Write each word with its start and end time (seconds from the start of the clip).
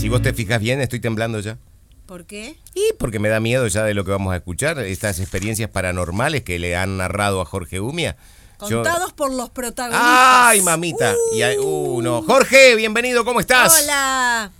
Si 0.00 0.08
vos 0.08 0.22
te 0.22 0.32
fijas 0.32 0.60
bien, 0.60 0.80
estoy 0.80 1.00
temblando 1.00 1.40
ya. 1.40 1.58
¿Por 2.06 2.24
qué? 2.24 2.56
Y 2.74 2.92
porque 2.98 3.18
me 3.18 3.28
da 3.28 3.40
miedo 3.40 3.66
ya 3.66 3.84
de 3.84 3.94
lo 3.94 4.04
que 4.04 4.10
vamos 4.12 4.32
a 4.32 4.36
escuchar, 4.36 4.78
estas 4.78 5.18
experiencias 5.20 5.68
paranormales 5.70 6.42
que 6.42 6.58
le 6.58 6.76
han 6.76 6.96
narrado 6.96 7.40
a 7.40 7.44
Jorge 7.44 7.80
Umia. 7.80 8.16
Yo- 8.68 8.82
Contados 8.82 9.12
por 9.12 9.32
los 9.32 9.50
protagonistas. 9.50 10.08
¡Ay, 10.10 10.62
mamita! 10.62 11.14
Y 11.34 11.42
hay 11.42 11.56
uno. 11.58 12.22
Jorge, 12.22 12.74
bienvenido, 12.76 13.24
¿cómo 13.24 13.40
estás? 13.40 13.82
Hola. 13.82 14.50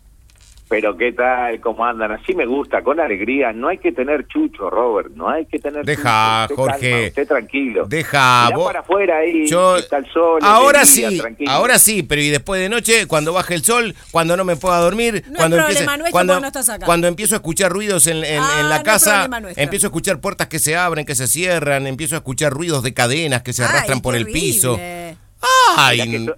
Pero 0.68 0.96
qué 0.98 1.12
tal, 1.12 1.60
cómo 1.60 1.82
andan, 1.86 2.12
así 2.12 2.34
me 2.34 2.44
gusta, 2.44 2.82
con 2.82 3.00
alegría. 3.00 3.52
No 3.54 3.68
hay 3.68 3.78
que 3.78 3.90
tener 3.90 4.26
chucho, 4.28 4.68
Robert, 4.68 5.08
no 5.14 5.28
hay 5.30 5.46
que 5.46 5.58
tener 5.58 5.82
Deja, 5.84 6.46
chucho. 6.48 6.60
Usted 6.62 6.72
Jorge. 6.74 6.90
calma, 6.90 7.06
usted 7.08 7.28
tranquilo. 7.28 7.86
Deja, 7.88 8.44
Mirá 8.46 8.56
vos- 8.56 8.66
para 8.66 8.80
afuera 8.80 9.16
ahí, 9.16 9.46
Yo- 9.48 9.76
está 9.78 9.96
el 9.96 10.06
sol. 10.12 10.40
ahora 10.42 10.84
sí, 10.84 11.18
tranquilo. 11.18 11.50
ahora 11.50 11.78
sí, 11.78 12.02
pero 12.02 12.20
y 12.20 12.28
después 12.28 12.60
de 12.60 12.68
noche, 12.68 13.06
cuando 13.06 13.32
baje 13.32 13.54
el 13.54 13.64
sol, 13.64 13.94
cuando 14.10 14.36
no 14.36 14.44
me 14.44 14.56
pueda 14.56 14.78
dormir, 14.80 15.22
No 15.26 15.30
hay 15.30 15.36
cuando 15.36 15.56
problema 15.56 15.94
empiece- 15.94 16.12
cuando, 16.12 16.38
no 16.40 16.46
estás 16.46 16.68
acá. 16.68 16.84
cuando 16.84 17.06
empiezo 17.06 17.34
a 17.34 17.38
escuchar 17.38 17.72
ruidos 17.72 18.06
en, 18.06 18.22
en- 18.24 18.42
Ah, 18.42 18.58
en 18.60 18.68
la 18.68 18.82
casa, 18.82 19.26
empiezo 19.56 19.86
a 19.86 19.88
escuchar 19.88 20.20
puertas 20.20 20.48
que 20.48 20.58
se 20.58 20.76
abren, 20.76 21.06
que 21.06 21.14
se 21.14 21.26
cierran, 21.28 21.86
empiezo 21.86 22.14
a 22.14 22.18
escuchar 22.18 22.52
ruidos 22.52 22.82
de 22.82 22.92
cadenas 22.92 23.42
que 23.42 23.54
se 23.54 23.64
arrastran 23.64 23.98
Ay, 23.98 24.02
por 24.02 24.14
el 24.14 24.26
piso. 24.26 24.78
Ay, 25.78 26.28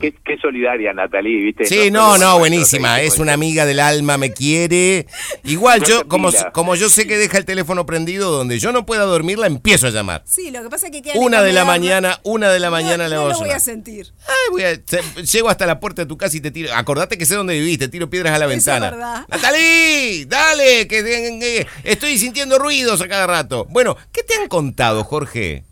Qué, 0.00 0.14
qué 0.24 0.38
solidaria, 0.40 0.92
Natalie, 0.94 1.42
¿viste? 1.42 1.66
Sí, 1.66 1.90
No, 1.90 2.16
no, 2.16 2.38
buenísima. 2.38 3.00
Es 3.02 3.18
una 3.18 3.34
amiga 3.34 3.66
del 3.66 3.80
alma, 3.80 4.16
me 4.16 4.32
quiere. 4.32 5.06
Igual 5.44 5.84
yo, 5.84 6.08
como, 6.08 6.30
como 6.52 6.74
yo 6.74 6.88
sé 6.88 7.06
que 7.06 7.18
deja 7.18 7.36
el 7.36 7.44
teléfono 7.44 7.84
prendido, 7.84 8.30
donde 8.30 8.58
yo 8.58 8.72
no 8.72 8.86
pueda 8.86 9.04
dormir, 9.04 9.38
la 9.38 9.46
empiezo 9.46 9.86
a 9.86 9.90
llamar. 9.90 10.22
Sí, 10.24 10.50
lo 10.50 10.62
que 10.62 10.70
pasa 10.70 10.86
es 10.86 10.92
que 10.92 11.02
queda 11.02 11.14
Una 11.18 11.42
de 11.42 11.52
la 11.52 11.64
mañana, 11.64 12.18
una 12.22 12.50
de 12.50 12.60
la 12.60 12.70
mañana 12.70 13.04
no, 13.04 13.10
le 13.10 13.16
no 13.16 13.22
voy 13.22 13.30
a 13.30 13.34
lo 13.34 13.38
voy 13.40 13.50
a 13.50 13.60
sentir. 13.60 14.12
Ay, 14.26 14.34
voy 14.50 14.62
a- 14.62 14.74
se- 14.84 15.22
llego 15.24 15.50
hasta 15.50 15.66
la 15.66 15.78
puerta 15.80 16.02
de 16.02 16.06
tu 16.06 16.16
casa 16.16 16.36
y 16.36 16.40
te 16.40 16.50
tiro. 16.50 16.72
Acordate 16.74 17.18
que 17.18 17.26
sé 17.26 17.34
dónde 17.34 17.54
vivís, 17.58 17.78
te 17.78 17.88
tiro 17.88 18.08
piedras 18.08 18.34
a 18.34 18.38
la 18.38 18.46
es 18.46 18.50
ventana. 18.50 18.90
verdad. 18.90 19.26
¡Natalí! 19.28 20.24
¡Dale! 20.24 20.88
Que, 20.88 21.04
que- 21.04 21.38
que- 21.40 21.66
estoy 21.84 22.16
sintiendo 22.18 22.58
ruidos 22.58 23.00
a 23.02 23.08
cada 23.08 23.26
rato. 23.26 23.66
Bueno, 23.68 23.96
¿qué 24.12 24.22
te 24.22 24.34
han 24.34 24.48
contado, 24.48 25.04
Jorge? 25.04 25.64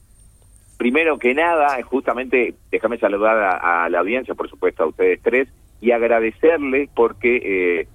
Primero 0.79 1.19
que 1.19 1.35
nada, 1.35 1.83
justamente, 1.83 2.55
déjame 2.71 2.97
saludar 2.99 3.37
a, 3.37 3.85
a 3.85 3.89
la 3.91 3.99
audiencia, 4.01 4.35
por 4.35 4.49
supuesto, 4.49 4.85
a 4.85 4.87
ustedes 4.87 5.21
tres, 5.23 5.49
y 5.81 5.91
agradecerles 5.91 6.89
porque 6.95 7.37
eh, 7.81 7.89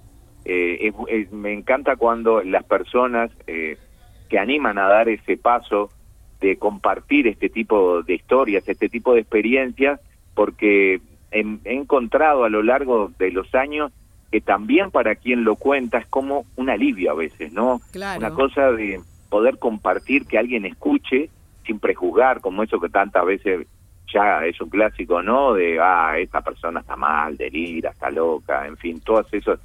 eh, 0.46 0.78
es- 0.88 0.94
es- 1.08 1.32
me 1.32 1.54
encanta 1.54 1.96
cuando 1.96 2.44
las 2.44 2.64
personas 2.66 3.32
eh, 3.48 3.78
que 4.30 4.38
animan 4.38 4.78
a 4.78 4.88
dar 4.88 5.10
ese 5.10 5.38
paso 5.38 5.90
de 6.42 6.58
compartir 6.58 7.28
este 7.28 7.50
tipo 7.50 8.04
de 8.04 8.16
historias, 8.16 8.68
este 8.68 8.90
tipo 8.90 9.14
de 9.14 9.22
experiencias, 9.22 10.00
porque 10.36 11.00
he, 11.32 11.40
he 11.64 11.74
encontrado 11.74 12.44
a 12.44 12.50
lo 12.50 12.62
largo 12.64 13.12
de 13.18 13.32
los 13.32 13.54
años 13.56 13.92
que 14.32 14.42
también 14.42 14.92
para 14.92 15.16
quien 15.16 15.44
lo 15.46 15.56
cuenta 15.56 16.00
es 16.00 16.08
como 16.08 16.46
un 16.58 16.70
alivio 16.70 17.12
a 17.12 17.16
veces, 17.16 17.54
¿no? 17.54 17.80
Claro. 17.94 18.20
Una 18.20 18.32
cosa 18.32 18.72
de 18.72 19.00
poder 19.30 19.58
compartir, 19.60 20.26
que 20.26 20.38
alguien 20.38 20.66
escuche 20.66 21.30
sin 21.66 21.80
prejuzgar, 21.80 22.42
como 22.42 22.64
eso 22.64 22.80
que 22.80 22.90
tantas 22.90 23.26
veces 23.26 23.68
ya 24.14 24.46
es 24.46 24.60
un 24.62 24.70
clásico, 24.70 25.22
¿no? 25.22 25.54
De, 25.54 25.80
ah, 25.80 26.16
esta 26.18 26.42
persona 26.42 26.82
está 26.82 26.96
mal, 26.96 27.36
delira, 27.36 27.92
está 27.92 28.10
loca, 28.10 28.68
en 28.68 28.78
fin, 28.78 29.02
todos 29.02 29.34
esos, 29.34 29.60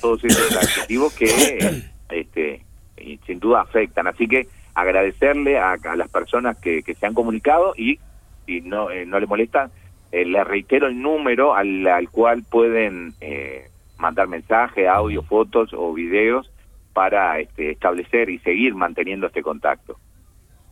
todos 0.00 0.24
esos 0.24 0.56
adjetivos 0.56 1.14
que, 1.14 1.82
este, 2.10 2.64
y 2.96 3.18
sin 3.26 3.40
duda 3.40 3.62
afectan. 3.62 4.06
Así 4.06 4.28
que 4.28 4.46
agradecerle 4.74 5.58
a, 5.58 5.72
a 5.72 5.96
las 5.96 6.08
personas 6.08 6.58
que, 6.58 6.82
que 6.82 6.94
se 6.94 7.06
han 7.06 7.14
comunicado 7.14 7.74
y, 7.76 7.98
si 8.46 8.60
no, 8.60 8.90
eh, 8.90 9.04
no 9.04 9.18
le 9.18 9.26
molesta, 9.26 9.70
eh, 10.12 10.24
le 10.24 10.42
reitero 10.44 10.86
el 10.86 11.00
número 11.00 11.54
al, 11.54 11.86
al 11.86 12.08
cual 12.10 12.44
pueden 12.48 13.14
eh, 13.20 13.68
mandar 13.98 14.28
mensaje, 14.28 14.88
audio, 14.88 15.22
fotos 15.22 15.72
o 15.74 15.92
videos 15.92 16.50
para 16.92 17.38
este, 17.40 17.70
establecer 17.70 18.30
y 18.30 18.38
seguir 18.38 18.74
manteniendo 18.74 19.26
este 19.26 19.42
contacto. 19.42 19.98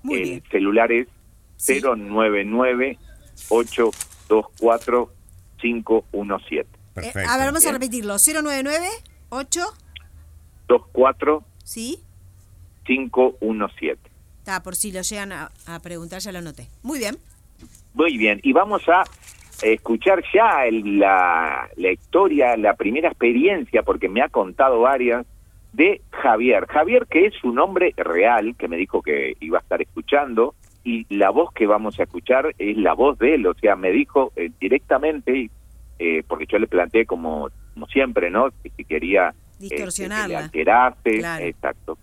Muy 0.07 0.17
el 0.19 0.23
bien. 0.23 0.43
celular 0.51 0.91
es 0.93 1.09
Sí. 1.59 1.81
099-824-517. 5.59 6.67
Eh, 6.97 7.13
a 7.29 7.37
ver, 7.37 7.47
vamos 7.47 7.67
a 7.67 7.73
repetirlo. 7.73 8.17
099 8.19 8.87
8 9.29 9.61
24 10.69 11.45
¿Sí? 11.65 11.99
517. 12.85 13.99
Está, 14.39 14.63
por 14.63 14.77
si 14.77 14.93
lo 14.93 15.03
llegan 15.03 15.33
a, 15.33 15.51
a 15.67 15.81
preguntar, 15.81 16.21
ya 16.21 16.33
lo 16.33 16.39
anoté. 16.39 16.69
Muy 16.83 16.99
bien. 16.99 17.19
Muy 17.95 18.17
bien, 18.19 18.41
y 18.43 18.53
vamos 18.53 18.83
a 18.89 19.03
escuchar 19.63 20.23
ya 20.35 20.67
el- 20.67 20.99
la, 20.99 21.69
la 21.77 21.91
historia, 21.93 22.57
la 22.57 22.75
primera 22.75 23.09
experiencia, 23.09 23.83
porque 23.83 24.09
me 24.09 24.23
ha 24.23 24.29
contado 24.29 24.81
varias, 24.81 25.27
de 25.77 26.01
Javier. 26.11 26.67
Javier, 26.69 27.07
que 27.07 27.27
es 27.27 27.35
su 27.35 27.53
nombre 27.53 27.93
real, 27.97 28.57
que 28.57 28.67
me 28.69 28.77
dijo 28.79 29.03
que 29.03 29.35
iba 29.41 29.59
a 29.59 29.61
estar 29.61 29.81
escuchando, 29.83 30.55
y 30.85 31.05
la 31.15 31.31
voz 31.31 31.53
que 31.53 31.67
vamos 31.67 31.99
a 32.01 32.05
escuchar 32.05 32.55
es 32.59 32.77
la 32.79 32.95
voz 32.95 33.19
de 33.19 33.35
él, 33.35 33.47
o 33.47 33.55
sea, 33.55 33.77
me 33.77 33.91
dijo 33.91 34.33
eh, 34.37 34.51
directamente, 34.61 35.51
eh, 35.99 36.23
porque 36.27 36.47
yo 36.47 36.59
le 36.59 36.67
planteé 36.67 37.05
como, 37.07 37.49
como 37.75 37.87
siempre, 37.89 38.31
¿no? 38.31 38.51
Que 38.63 38.71
si 38.77 38.85
quería 38.85 39.35
que 39.59 39.65
le 39.65 39.69
Distorsionarla. 39.71 40.39
alterase, 40.45 41.19
Claro. 41.19 41.45
exacto. 41.45 41.99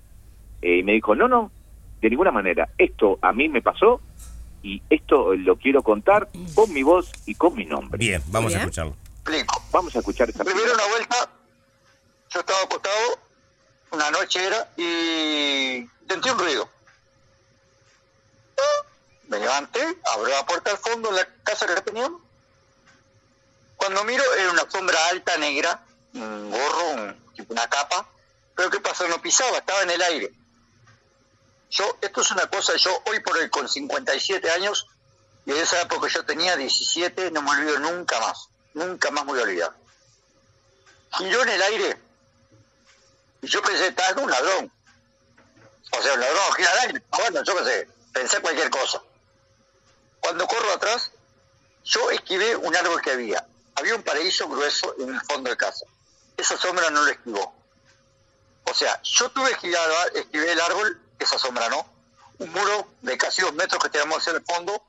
Eh, 0.62 0.78
y 0.80 0.84
me 0.84 0.94
dijo, 0.94 1.16
no, 1.16 1.28
no, 1.28 1.52
de 2.02 2.10
ninguna 2.10 2.32
manera, 2.32 2.70
esto 2.78 3.18
a 3.22 3.32
mí 3.34 3.48
me 3.50 3.62
pasó 3.62 4.02
y 4.62 4.82
esto 4.90 5.34
lo 5.36 5.56
quiero 5.56 5.82
contar 5.82 6.28
con 6.54 6.72
mi 6.74 6.84
voz 6.84 7.12
y 7.26 7.36
con 7.36 7.56
mi 7.56 7.66
nombre. 7.66 7.98
Bien, 7.98 8.22
vamos 8.32 8.50
Bien. 8.50 8.60
a 8.60 8.64
escucharlo. 8.64 8.96
explico. 9.22 9.62
Vamos 9.72 9.96
a 9.96 10.00
escuchar 10.00 10.30
esta 10.30 10.44
Primero 10.44 10.74
una 10.74 10.88
vuelta, 10.92 11.16
yo 12.34 12.40
estaba 12.42 12.60
acostado, 12.64 13.18
una 13.94 14.12
noche 14.12 14.44
era, 14.46 14.70
y 14.78 15.88
sentí 16.08 16.30
un 16.30 16.40
ruido. 16.40 16.70
Me 19.28 19.40
levanté, 19.40 19.98
abro 20.14 20.28
la 20.28 20.46
puerta 20.46 20.72
al 20.72 20.78
fondo 20.78 21.10
de 21.10 21.18
la 21.18 21.28
casa 21.44 21.66
que 21.66 21.82
teníamos. 21.82 22.22
Cuando 23.78 24.04
miro, 24.04 24.24
era 24.36 24.52
una 24.52 24.70
sombra 24.70 24.98
alta, 25.10 25.38
negra, 25.38 25.84
un 26.14 26.52
gorro, 26.52 26.90
un- 26.92 27.34
tipo 27.36 27.54
una 27.54 27.68
capa. 27.70 28.08
Pero 28.56 28.70
¿qué 28.70 28.80
pasó? 28.80 29.08
No 29.08 29.22
pisaba, 29.22 29.58
estaba 29.58 29.82
en 29.82 29.92
el 29.92 30.02
aire. 30.02 30.32
Yo, 31.72 31.98
esto 32.02 32.22
es 32.22 32.32
una 32.32 32.48
cosa, 32.48 32.76
yo 32.76 32.92
hoy 33.08 33.20
por 33.22 33.36
hoy 33.38 33.50
con 33.50 33.68
57 33.68 34.52
años, 34.52 34.88
y 35.46 35.52
en 35.52 35.58
esa 35.58 35.82
época 35.82 36.08
yo 36.08 36.24
tenía 36.26 36.56
17, 36.56 37.32
no 37.32 37.42
me 37.42 37.50
olvido 37.52 37.80
nunca 37.80 38.20
más. 38.20 38.50
Nunca 38.76 39.10
más 39.10 39.26
me 39.26 39.32
voy 39.32 39.40
a 39.40 39.44
olvidar. 39.44 39.74
Giró 41.18 41.42
en 41.44 41.50
el 41.50 41.62
aire. 41.64 41.98
Y 43.44 43.48
yo 43.48 43.62
pensé, 43.62 43.88
estaba 43.88 44.22
un 44.22 44.32
ladrón. 44.32 44.72
O 45.92 46.02
sea, 46.02 46.14
un 46.14 46.20
ladrón 46.22 46.54
gira. 46.56 46.72
Ah, 47.12 47.18
Bueno, 47.20 47.44
yo 47.44 47.58
qué 47.58 47.64
sé, 47.66 47.90
pensé 48.14 48.40
cualquier 48.40 48.70
cosa. 48.70 49.04
Cuando 50.22 50.48
corro 50.48 50.72
atrás, 50.72 51.12
yo 51.84 52.10
esquivé 52.10 52.56
un 52.56 52.74
árbol 52.74 53.02
que 53.02 53.12
había. 53.12 53.46
Había 53.76 53.96
un 53.96 54.04
paraíso 54.04 54.48
grueso 54.48 54.96
en 54.98 55.14
el 55.14 55.22
fondo 55.22 55.50
de 55.50 55.58
casa. 55.58 55.86
Esa 56.38 56.58
sombra 56.58 56.90
no 56.90 57.02
lo 57.02 57.12
esquivó. 57.12 57.54
O 58.64 58.74
sea, 58.74 59.02
yo 59.04 59.30
tuve 59.32 59.50
que 59.50 59.54
esquivar, 59.56 59.90
esquivé 60.16 60.54
el 60.54 60.62
árbol, 60.62 61.02
esa 61.20 61.38
sombra 61.38 61.68
no. 61.68 61.86
Un 62.40 62.50
muro 62.50 62.88
de 63.02 63.18
casi 63.18 63.42
dos 63.42 63.54
metros 63.54 63.84
que 63.84 63.90
teníamos 63.90 64.26
en 64.30 64.38
el 64.38 64.46
fondo. 64.46 64.82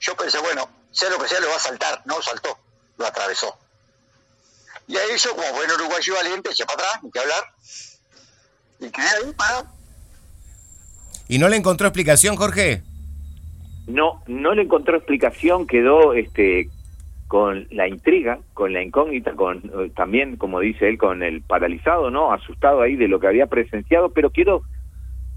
Yo 0.00 0.16
pensé, 0.16 0.38
bueno, 0.38 0.70
sea 0.90 1.10
lo 1.10 1.18
que 1.18 1.28
sea, 1.28 1.38
lo 1.40 1.50
va 1.50 1.56
a 1.56 1.60
saltar. 1.60 2.00
No 2.06 2.22
saltó, 2.22 2.58
lo 2.96 3.06
atravesó. 3.06 3.58
Y 4.88 4.96
ahí 4.96 5.16
yo, 5.16 5.30
como 5.30 5.52
buen 5.52 5.70
uruguayo 5.70 6.14
valiente, 6.14 6.50
eché 6.50 6.64
para 6.64 6.78
atrás, 6.78 7.02
ni 7.02 7.10
que 7.10 7.18
hablar. 7.18 7.44
Y 8.80 8.90
quedé 8.90 9.06
ahí 9.06 9.32
para... 9.36 9.64
¿Y 11.28 11.38
no 11.38 11.48
le 11.48 11.56
encontró 11.56 11.88
explicación, 11.88 12.36
Jorge? 12.36 12.82
No, 13.88 14.22
no 14.26 14.54
le 14.54 14.62
encontró 14.62 14.96
explicación, 14.96 15.66
quedó 15.66 16.12
este 16.14 16.68
con 17.28 17.66
la 17.70 17.88
intriga, 17.88 18.38
con 18.54 18.72
la 18.72 18.82
incógnita, 18.82 19.32
con 19.32 19.58
eh, 19.58 19.90
también, 19.96 20.36
como 20.36 20.60
dice 20.60 20.88
él, 20.88 20.98
con 20.98 21.24
el 21.24 21.42
paralizado, 21.42 22.10
¿no? 22.10 22.32
Asustado 22.32 22.82
ahí 22.82 22.94
de 22.94 23.08
lo 23.08 23.18
que 23.18 23.26
había 23.26 23.46
presenciado, 23.46 24.10
pero 24.10 24.30
quiero 24.30 24.62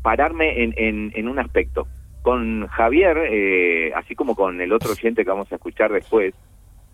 pararme 0.04 0.64
en, 0.64 0.76
en, 0.78 1.12
en 1.16 1.28
un 1.28 1.40
aspecto. 1.40 1.88
Con 2.22 2.68
Javier, 2.68 3.18
eh, 3.32 3.92
así 3.96 4.14
como 4.14 4.36
con 4.36 4.62
el 4.62 4.72
otro 4.72 4.92
oyente 4.92 5.24
que 5.24 5.32
vamos 5.32 5.52
a 5.52 5.56
escuchar 5.56 5.92
después, 5.92 6.36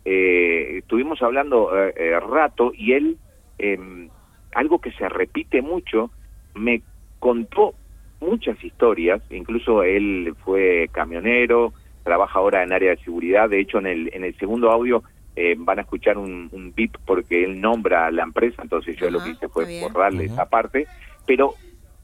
eh, 0.05 0.77
estuvimos 0.79 1.21
hablando 1.21 1.71
eh, 1.75 1.93
eh, 1.97 2.19
rato 2.19 2.71
y 2.73 2.93
él, 2.93 3.17
eh, 3.59 4.07
algo 4.53 4.79
que 4.79 4.91
se 4.91 5.09
repite 5.09 5.61
mucho, 5.61 6.11
me 6.53 6.81
contó 7.19 7.73
muchas 8.21 8.63
historias, 8.63 9.21
incluso 9.29 9.83
él 9.83 10.33
fue 10.45 10.89
camionero, 10.91 11.73
trabaja 12.03 12.39
ahora 12.39 12.63
en 12.63 12.71
área 12.71 12.91
de 12.91 13.03
seguridad, 13.03 13.49
de 13.49 13.59
hecho 13.59 13.79
en 13.79 13.87
el, 13.87 14.11
en 14.13 14.23
el 14.23 14.37
segundo 14.37 14.71
audio 14.71 15.03
eh, 15.35 15.55
van 15.57 15.79
a 15.79 15.81
escuchar 15.81 16.17
un, 16.17 16.49
un 16.51 16.73
porque 17.05 17.43
él 17.43 17.59
nombra 17.59 18.05
a 18.05 18.11
la 18.11 18.23
empresa, 18.23 18.61
entonces 18.61 18.95
yo 18.95 19.09
lo 19.09 19.23
que 19.23 19.31
hice 19.31 19.49
fue 19.49 19.63
está 19.63 19.79
bien. 19.79 19.93
borrarle 19.93 20.25
esa 20.25 20.45
parte, 20.45 20.87
pero 21.25 21.55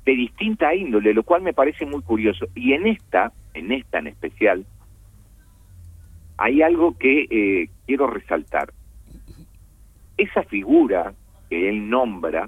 de 0.05 0.13
distinta 0.13 0.73
índole, 0.73 1.13
lo 1.13 1.23
cual 1.23 1.41
me 1.41 1.53
parece 1.53 1.85
muy 1.85 2.01
curioso. 2.01 2.47
Y 2.55 2.73
en 2.73 2.87
esta, 2.87 3.31
en 3.53 3.71
esta 3.71 3.99
en 3.99 4.07
especial, 4.07 4.65
hay 6.41 6.63
algo 6.63 6.97
que 6.97 7.27
eh, 7.29 7.69
quiero 7.85 8.07
resaltar. 8.07 8.73
Esa 10.17 10.41
figura 10.43 11.13
que 11.49 11.69
él 11.69 11.87
nombra, 11.87 12.47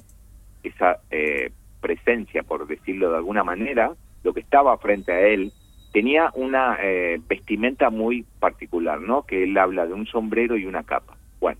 esa 0.63 0.97
eh, 1.11 1.51
presencia, 1.79 2.41
por 2.41 2.65
decirlo 2.65 3.11
de 3.11 3.17
alguna 3.17 3.43
manera, 3.43 3.93
lo 4.23 4.33
que 4.33 4.39
estaba 4.39 4.75
frente 4.79 5.11
a 5.11 5.19
él, 5.19 5.51
tenía 5.91 6.31
una 6.33 6.77
eh, 6.81 7.21
vestimenta 7.27 7.91
muy 7.91 8.25
particular, 8.39 8.99
¿no? 8.99 9.27
Que 9.27 9.43
él 9.43 9.55
habla 9.59 9.85
de 9.85 9.93
un 9.93 10.07
sombrero 10.07 10.57
y 10.57 10.65
una 10.65 10.81
capa. 10.81 11.15
Bueno, 11.39 11.59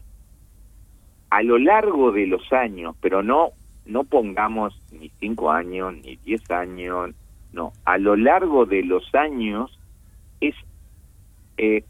a 1.30 1.44
lo 1.44 1.60
largo 1.60 2.12
de 2.12 2.26
los 2.26 2.52
años, 2.52 2.96
pero 3.00 3.22
no 3.22 3.52
no 3.86 4.06
pongamos 4.06 4.82
ni 4.92 5.10
cinco 5.20 5.52
años 5.52 5.94
ni 5.94 6.16
diez 6.16 6.50
años, 6.50 7.12
no, 7.52 7.74
a 7.86 7.98
lo 7.98 8.16
largo 8.16 8.66
de 8.66 8.82
los 8.82 9.14
años 9.14 9.78
es 10.40 10.56
eh, 11.58 11.84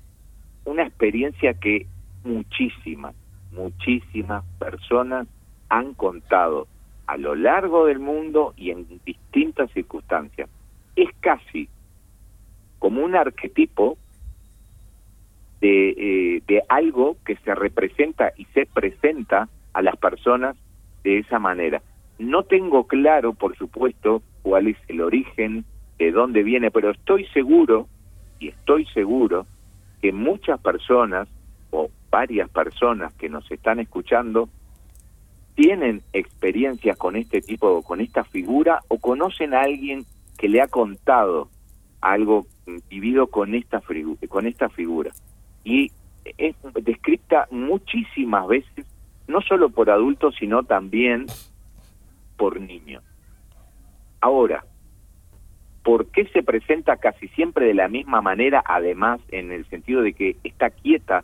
una 0.66 0.84
experiencia 0.84 1.54
que 1.54 1.88
muchísimas, 2.24 3.16
muchísimas 3.52 4.44
personas 4.60 5.28
han 5.70 5.94
contado 5.94 6.68
a 7.08 7.18
lo 7.18 7.36
largo 7.36 7.86
del 7.86 8.00
mundo 8.00 8.54
y 8.56 8.72
en 8.72 8.88
distintas 9.06 9.72
circunstancias. 9.72 10.50
Es 10.96 11.10
casi 11.20 11.68
como 12.80 13.04
un 13.04 13.16
arquetipo 13.16 13.98
de, 15.60 15.90
eh, 15.90 16.44
de 16.48 16.64
algo 16.70 17.18
que 17.26 17.36
se 17.38 17.56
representa 17.56 18.34
y 18.38 18.46
se 18.54 18.66
presenta 18.66 19.50
a 19.74 19.82
las 19.82 19.98
personas 19.98 20.56
de 21.04 21.20
esa 21.20 21.40
manera. 21.40 21.82
No 22.20 22.44
tengo 22.44 22.88
claro, 22.88 23.34
por 23.34 23.58
supuesto, 23.58 24.22
cuál 24.44 24.68
es 24.68 24.78
el 24.88 25.02
origen, 25.02 25.66
de 25.98 26.12
dónde 26.12 26.44
viene, 26.44 26.72
pero 26.72 26.92
estoy 26.92 27.26
seguro, 27.28 27.88
y 28.40 28.50
estoy 28.50 28.86
seguro, 28.88 29.46
que 30.04 30.12
muchas 30.12 30.60
personas, 30.60 31.30
o 31.72 31.90
varias 32.12 32.50
personas 32.50 33.14
que 33.14 33.30
nos 33.30 33.50
están 33.50 33.80
escuchando, 33.80 34.50
tienen 35.56 36.02
experiencias 36.12 36.98
con 36.98 37.16
este 37.16 37.40
tipo, 37.40 37.82
con 37.84 38.02
esta 38.02 38.26
figura, 38.26 38.82
o 38.90 38.98
conocen 38.98 39.54
a 39.54 39.62
alguien 39.62 40.04
que 40.38 40.50
le 40.50 40.62
ha 40.62 40.68
contado 40.68 41.48
algo 42.02 42.46
vivido 42.90 43.28
con 43.28 43.56
esta, 43.56 43.82
con 44.28 44.46
esta 44.46 44.68
figura. 44.68 45.12
Y 45.64 45.94
es 46.38 46.58
descrita 46.82 47.48
muchísimas 47.50 48.46
veces, 48.46 48.86
no 49.30 49.40
solo 49.40 49.70
por 49.70 49.90
adultos, 49.90 50.36
sino 50.38 50.64
también 50.64 51.28
por 52.36 52.60
niños. 52.60 53.06
Ahora, 54.20 54.66
¿por 55.84 56.08
qué 56.08 56.26
se 56.28 56.44
presenta 56.44 56.98
casi 56.98 57.28
siempre 57.30 57.66
de 57.66 57.74
la 57.74 57.88
misma 57.88 58.22
manera, 58.22 58.64
además, 58.66 59.20
en 59.30 59.52
el 59.52 59.66
sentido 59.66 60.02
de 60.02 60.14
que 60.14 60.38
está 60.44 60.70
quieta? 60.70 61.24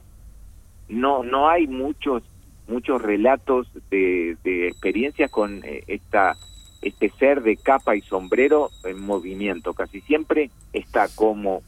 No, 0.88 1.24
no 1.24 1.50
hay 1.50 1.68
muchos 1.68 2.24
muchos 2.68 3.02
relatos 3.02 3.68
de, 3.90 4.38
de 4.44 4.68
experiencias 4.68 5.32
con 5.32 5.64
eh, 5.64 5.84
esta 5.88 6.36
este 6.82 7.10
ser 7.10 7.42
de 7.42 7.58
capa 7.58 7.96
y 7.96 8.02
sombrero 8.02 8.70
en 8.86 9.02
movimiento. 9.02 9.74
Casi 9.74 10.02
siempre 10.02 10.50
está 10.72 11.08
como 11.14 11.62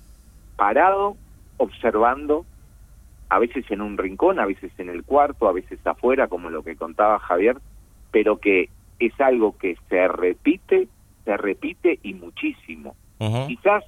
parado, 0.55 1.17
observando, 1.57 2.45
a 3.27 3.39
veces 3.39 3.69
en 3.71 3.81
un 3.81 3.97
rincón, 3.97 4.39
a 4.39 4.45
veces 4.45 4.71
en 4.77 4.89
el 4.89 5.03
cuarto, 5.03 5.47
a 5.47 5.53
veces 5.53 5.79
afuera, 5.85 6.27
como 6.27 6.49
lo 6.49 6.63
que 6.63 6.75
contaba 6.75 7.19
Javier, 7.19 7.57
pero 8.11 8.37
que 8.37 8.69
es 8.99 9.19
algo 9.19 9.57
que 9.57 9.75
se 9.89 10.07
repite, 10.07 10.87
se 11.25 11.37
repite 11.37 11.99
y 12.03 12.13
muchísimo. 12.13 12.95
Quizás, 13.47 13.83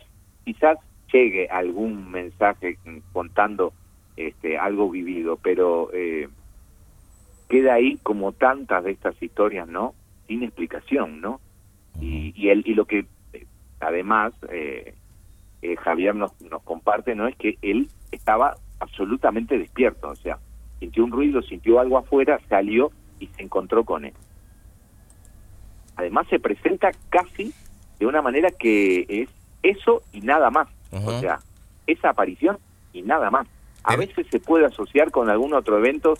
quizás 0.45 0.77
llegue 1.11 1.47
algún 1.47 2.11
mensaje 2.11 2.77
contando 3.11 3.73
este 4.15 4.57
algo 4.57 4.89
vivido, 4.89 5.37
pero 5.41 5.89
eh, 5.93 6.27
queda 7.49 7.75
ahí 7.75 7.97
como 8.03 8.31
tantas 8.31 8.83
de 8.83 8.91
estas 8.91 9.21
historias, 9.21 9.67
¿no? 9.67 9.93
Sin 10.27 10.43
explicación, 10.43 11.21
¿no? 11.21 11.39
Y, 11.99 12.33
y, 12.35 12.49
él, 12.49 12.63
y 12.65 12.73
lo 12.73 12.85
que 12.85 13.05
además 13.79 14.33
eh, 14.49 14.93
eh, 15.61 15.75
Javier 15.77 16.15
nos, 16.15 16.39
nos 16.41 16.61
comparte, 16.63 17.15
¿no? 17.15 17.27
Es 17.27 17.35
que 17.35 17.57
él 17.61 17.89
estaba 18.11 18.55
absolutamente 18.79 19.57
despierto, 19.57 20.09
o 20.09 20.15
sea, 20.15 20.37
sintió 20.79 21.03
un 21.05 21.11
ruido, 21.11 21.41
sintió 21.41 21.79
algo 21.79 21.97
afuera, 21.97 22.39
salió 22.49 22.91
y 23.19 23.27
se 23.27 23.43
encontró 23.43 23.83
con 23.83 24.05
él. 24.05 24.13
Además 25.95 26.27
se 26.29 26.39
presenta 26.39 26.91
casi 27.09 27.53
de 27.99 28.05
una 28.05 28.21
manera 28.21 28.49
que 28.51 29.05
es 29.07 29.29
eso 29.61 30.01
y 30.11 30.21
nada 30.21 30.49
más, 30.49 30.67
o 30.91 31.19
sea, 31.19 31.39
esa 31.87 32.09
aparición 32.09 32.57
y 32.91 33.01
nada 33.01 33.29
más. 33.31 33.47
A 33.83 33.95
veces 33.95 34.27
se 34.31 34.39
puede 34.39 34.65
asociar 34.65 35.11
con 35.11 35.29
algún 35.29 35.53
otro 35.53 35.77
evento, 35.77 36.13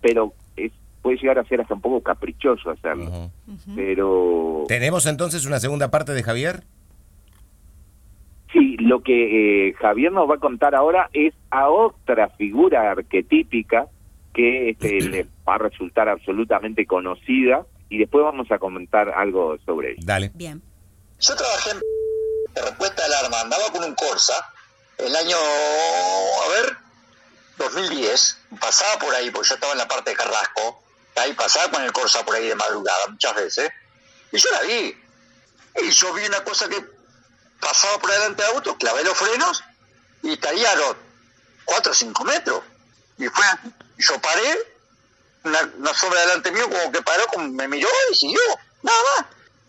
pero 0.00 0.32
es 0.56 0.72
puede 1.02 1.16
llegar 1.16 1.38
a 1.38 1.44
ser 1.44 1.60
hasta 1.60 1.74
un 1.74 1.80
poco 1.80 2.02
caprichoso 2.02 2.70
hacerlo. 2.70 3.30
Pero 3.74 4.64
¿Tenemos 4.68 5.06
entonces 5.06 5.46
una 5.46 5.60
segunda 5.60 5.90
parte 5.90 6.12
de 6.12 6.22
Javier? 6.22 6.62
Sí, 8.52 8.76
lo 8.78 9.02
que 9.02 9.68
eh, 9.68 9.72
Javier 9.74 10.12
nos 10.12 10.28
va 10.28 10.34
a 10.34 10.38
contar 10.38 10.74
ahora 10.74 11.08
es 11.12 11.34
a 11.50 11.68
otra 11.68 12.28
figura 12.30 12.90
arquetípica 12.90 13.86
que 14.32 14.70
este, 14.70 15.00
le 15.00 15.26
va 15.48 15.54
a 15.54 15.58
resultar 15.58 16.08
absolutamente 16.08 16.86
conocida 16.86 17.64
y 17.90 17.98
después 17.98 18.24
vamos 18.24 18.50
a 18.50 18.58
comentar 18.58 19.10
algo 19.10 19.58
sobre 19.66 19.92
ella. 19.92 20.02
Dale. 20.04 20.30
Bien. 20.34 20.62
Yo 21.18 21.36
trabajé 21.36 21.72
en 21.72 21.80
de 22.54 22.62
respuesta 22.62 23.02
de 23.02 23.14
alarma, 23.14 23.40
andaba 23.40 23.70
con 23.70 23.84
un 23.84 23.94
Corsa, 23.94 24.34
el 24.98 25.14
año, 25.14 25.36
a 25.36 26.48
ver, 26.48 26.76
2010, 27.58 28.38
pasaba 28.58 28.98
por 28.98 29.14
ahí, 29.14 29.30
porque 29.30 29.48
yo 29.48 29.54
estaba 29.54 29.72
en 29.72 29.78
la 29.78 29.88
parte 29.88 30.10
de 30.10 30.16
Carrasco, 30.16 30.82
ahí 31.16 31.32
pasaba 31.34 31.70
con 31.70 31.82
el 31.82 31.92
Corsa 31.92 32.24
por 32.24 32.34
ahí 32.34 32.48
de 32.48 32.54
madrugada 32.54 33.06
muchas 33.08 33.34
veces, 33.34 33.70
y 34.32 34.38
yo 34.38 34.50
la 34.50 34.62
vi. 34.62 34.96
Y 35.82 35.90
yo 35.90 36.12
vi 36.14 36.24
una 36.24 36.42
cosa 36.42 36.68
que 36.68 36.84
pasaba 37.60 37.98
por 37.98 38.10
delante 38.10 38.42
del 38.42 38.56
auto, 38.56 38.76
clavé 38.76 39.04
los 39.04 39.16
frenos 39.16 39.62
y 40.22 40.32
estaría 40.32 40.70
a 40.70 40.76
los 40.76 40.96
4 41.64 41.92
o 41.92 41.94
5 41.94 42.24
metros. 42.24 42.62
Y 43.18 43.26
fue, 43.28 43.44
yo 43.98 44.20
paré, 44.20 44.58
una, 45.44 45.94
sombra 45.94 46.20
delante 46.20 46.52
mío 46.52 46.68
como 46.68 46.92
que 46.92 47.02
paró, 47.02 47.26
como 47.26 47.48
me 47.48 47.68
miró 47.68 47.88
y 48.12 48.14
siguió, 48.14 48.40
nada 48.82 48.98
más. 49.16 49.26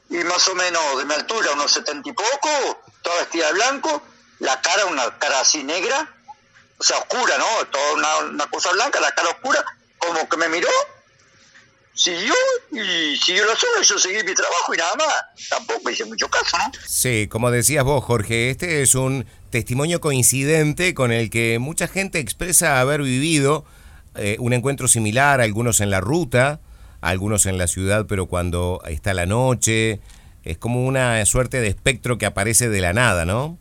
Y 0.10 0.24
más 0.26 0.48
o 0.48 0.56
menos 0.56 0.98
de 0.98 1.06
mi 1.06 1.14
altura, 1.14 1.52
unos 1.54 1.72
70 1.72 2.10
y 2.10 2.14
poco, 2.14 2.82
toda 3.02 3.18
vestida 3.20 3.48
de 3.48 3.54
blanco, 3.54 4.04
la 4.40 4.62
cara, 4.62 4.86
una 4.86 5.18
cara 5.18 5.40
así 5.40 5.64
negra, 5.64 6.14
o 6.78 6.84
sea, 6.84 6.98
oscura, 6.98 7.38
¿no? 7.38 7.68
Toda 7.68 7.94
una, 7.94 8.18
una 8.18 8.50
cosa 8.50 8.72
blanca, 8.72 9.00
la 9.00 9.12
cara 9.12 9.30
oscura, 9.30 9.64
como 10.00 10.28
que 10.28 10.38
me 10.38 10.50
miró 10.50 10.70
siguió 11.94 12.34
y 12.72 13.18
siguió 13.18 13.46
la 13.46 13.56
sombra, 13.56 13.82
yo 13.84 14.00
seguí 14.00 14.24
mi 14.24 14.34
trabajo 14.34 14.74
y 14.74 14.78
nada 14.78 14.96
más. 14.96 15.50
Tampoco 15.50 15.90
hice 15.90 16.06
mucho 16.06 16.28
caso, 16.30 16.58
¿no? 16.58 16.72
Sí, 16.88 17.28
como 17.30 17.52
decías 17.52 17.84
vos, 17.84 18.04
Jorge, 18.04 18.50
este 18.50 18.82
es 18.82 18.96
un 18.96 19.26
testimonio 19.50 20.02
coincidente 20.02 20.94
con 20.94 21.12
el 21.12 21.30
que 21.30 21.60
mucha 21.60 21.88
gente 21.88 22.20
expresa 22.20 22.80
haber 22.80 23.02
vivido 23.02 23.66
eh, 24.16 24.38
un 24.40 24.54
encuentro 24.54 24.88
similar, 24.88 25.42
algunos 25.42 25.82
en 25.82 25.90
la 25.90 26.02
ruta, 26.02 26.60
algunos 27.02 27.46
en 27.46 27.58
la 27.58 27.68
ciudad, 27.68 28.06
pero 28.08 28.26
cuando 28.28 28.82
está 28.88 29.14
la 29.14 29.26
noche, 29.26 30.00
es 30.44 30.58
como 30.58 30.86
una 30.86 31.24
suerte 31.26 31.62
de 31.62 31.68
espectro 31.68 32.18
que 32.18 32.26
aparece 32.26 32.70
de 32.70 32.82
la 32.82 32.94
nada, 32.94 33.26
¿no? 33.26 33.58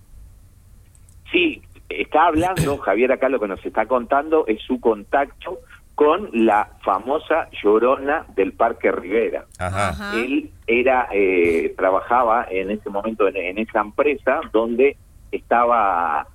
Sí, 1.31 1.63
está 1.89 2.27
hablando 2.27 2.79
Javier 2.85 3.13
acá 3.13 3.29
lo 3.29 3.41
que 3.41 3.49
nos 3.49 3.65
está 3.65 3.87
contando 3.87 4.47
es 4.47 4.61
su 4.63 4.81
contacto 4.81 5.61
con 5.95 6.31
la 6.33 6.71
famosa 6.83 7.49
llorona 7.63 8.25
del 8.35 8.53
Parque 8.53 8.91
Rivera. 8.91 9.45
Ajá. 9.59 10.15
Él 10.15 10.51
era 10.67 11.09
eh, 11.13 11.75
trabajaba 11.77 12.47
en 12.51 12.71
ese 12.71 12.89
momento 12.89 13.29
en, 13.29 13.37
en 13.37 13.59
esa 13.59 13.81
empresa 13.81 14.41
donde 14.51 14.97
estaba 15.31 16.27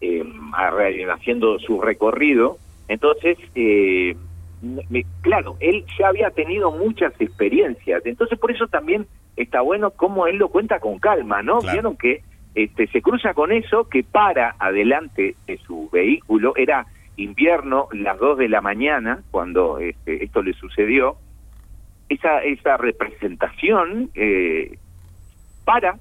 eh, 0.00 0.24
haciendo 1.12 1.58
su 1.58 1.80
recorrido. 1.82 2.56
Entonces, 2.90 3.38
eh, 3.54 4.16
me- 4.62 5.04
claro, 5.20 5.56
él 5.60 5.84
ya 5.96 6.08
había 6.08 6.30
tenido 6.30 6.72
muchas 6.72 7.12
experiencias. 7.20 8.04
Entonces, 8.04 8.36
por 8.36 8.50
eso 8.50 8.66
también 8.66 9.06
está 9.36 9.60
bueno 9.60 9.92
cómo 9.92 10.26
él 10.26 10.38
lo 10.38 10.48
cuenta 10.48 10.80
con 10.80 10.98
calma, 10.98 11.40
¿no? 11.40 11.60
Claro. 11.60 11.72
Vieron 11.72 11.96
que 11.96 12.22
este, 12.56 12.88
se 12.88 13.00
cruza 13.00 13.32
con 13.32 13.52
eso, 13.52 13.88
que 13.88 14.02
para 14.02 14.56
adelante 14.58 15.36
de 15.46 15.56
su 15.58 15.88
vehículo, 15.92 16.52
era 16.56 16.84
invierno, 17.16 17.86
las 17.92 18.18
2 18.18 18.38
de 18.38 18.48
la 18.48 18.60
mañana, 18.60 19.22
cuando 19.30 19.78
este, 19.78 20.24
esto 20.24 20.42
le 20.42 20.52
sucedió, 20.54 21.16
esa, 22.08 22.42
esa 22.42 22.76
representación 22.76 24.10
eh, 24.16 24.78
para, 25.64 25.96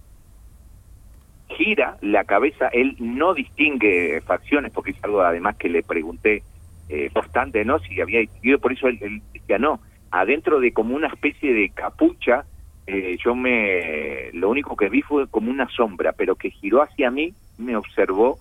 gira 1.49 1.97
la 2.01 2.23
cabeza, 2.23 2.67
él 2.69 2.95
no 2.97 3.35
distingue 3.35 4.19
facciones, 4.25 4.71
porque 4.71 4.89
es 4.91 5.03
algo 5.03 5.21
además 5.21 5.55
que 5.55 5.69
le 5.69 5.83
pregunté 5.83 6.41
eh, 6.89 7.09
bastante, 7.13 7.63
¿no? 7.63 7.79
Si 7.79 8.01
había 8.01 8.19
distinguido, 8.19 8.59
por 8.59 8.73
eso 8.73 8.87
él, 8.87 9.21
decía 9.33 9.57
no, 9.59 9.79
adentro 10.11 10.59
de 10.59 10.73
como 10.73 10.95
una 10.95 11.07
especie 11.07 11.53
de 11.53 11.69
capucha, 11.69 12.45
eh, 12.87 13.17
yo 13.23 13.35
me, 13.35 14.31
lo 14.33 14.49
único 14.49 14.75
que 14.75 14.89
vi 14.89 15.01
fue 15.03 15.27
como 15.27 15.51
una 15.51 15.67
sombra, 15.69 16.13
pero 16.13 16.35
que 16.35 16.49
giró 16.49 16.81
hacia 16.81 17.11
mí, 17.11 17.33
me 17.57 17.75
observó 17.75 18.39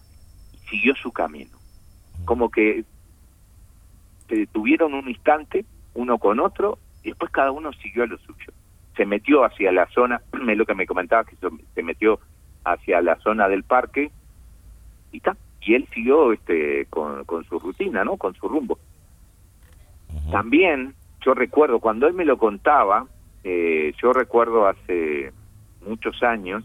y 0.52 0.58
siguió 0.70 0.94
su 0.94 1.12
camino. 1.12 1.58
Como 2.24 2.50
que 2.50 2.84
se 4.28 4.34
detuvieron 4.36 4.94
un 4.94 5.08
instante, 5.08 5.64
uno 5.94 6.18
con 6.18 6.40
otro, 6.40 6.78
y 7.02 7.08
después 7.08 7.30
cada 7.30 7.50
uno 7.52 7.72
siguió 7.74 8.04
a 8.04 8.06
lo 8.06 8.18
suyo. 8.18 8.52
Se 8.96 9.04
metió 9.06 9.44
hacia 9.44 9.72
la 9.72 9.86
zona, 9.88 10.20
es 10.48 10.56
lo 10.56 10.66
que 10.66 10.74
me 10.74 10.86
comentaba, 10.86 11.24
que 11.24 11.36
se- 11.36 11.82
metió 11.82 12.18
hacia 12.64 13.00
la 13.02 13.16
zona 13.20 13.48
del 13.48 13.64
parque 13.64 14.10
y 15.12 15.20
ta, 15.20 15.36
y 15.68 15.74
él 15.74 15.86
siguió 15.92 16.32
este 16.32 16.86
con, 16.86 17.24
con 17.24 17.44
su 17.44 17.58
rutina, 17.58 18.02
¿no? 18.02 18.16
Con 18.16 18.34
su 18.34 18.48
rumbo. 18.48 18.78
También 20.32 20.94
yo 21.20 21.34
recuerdo, 21.34 21.78
cuando 21.78 22.06
él 22.06 22.14
me 22.14 22.24
lo 22.24 22.38
contaba, 22.38 23.06
eh, 23.44 23.92
yo 24.00 24.14
recuerdo 24.14 24.66
hace 24.66 25.30
muchos 25.86 26.22
años 26.22 26.64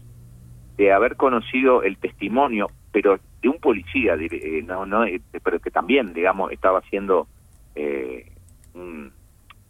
de 0.78 0.90
haber 0.90 1.16
conocido 1.16 1.82
el 1.82 1.98
testimonio, 1.98 2.68
pero 2.92 3.18
de 3.42 3.48
un 3.50 3.58
policía, 3.58 4.14
eh, 4.18 4.62
no, 4.66 4.86
no, 4.86 5.04
eh, 5.04 5.20
pero 5.42 5.60
que 5.60 5.70
también, 5.70 6.14
digamos, 6.14 6.50
estaba 6.50 6.78
haciendo, 6.78 7.26
eh, 7.74 8.32
un, 8.72 9.12